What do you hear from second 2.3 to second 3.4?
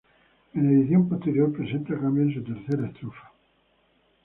en su tercera estrofa.